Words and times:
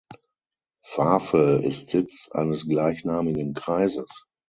Fafe 0.83 1.61
ist 1.63 1.89
Sitz 1.89 2.27
eines 2.31 2.67
gleichnamigen 2.67 3.53
Kreises. 3.53 4.25